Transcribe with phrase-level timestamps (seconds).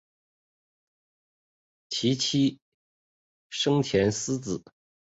[1.89, 2.59] 其妻
[3.51, 4.63] 笙田弘子。